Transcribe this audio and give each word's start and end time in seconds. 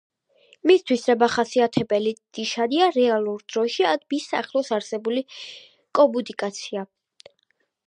მისთვის 0.69 1.03
დამახასიათებელი 1.09 2.13
ნიშანია 2.39 2.87
რეალურ 2.97 3.45
დროში 3.53 3.87
ან 3.91 4.03
მის 4.15 4.27
ახლოს 4.41 4.73
არსებული 4.81 5.25
კომუნიკაცია. 6.01 6.89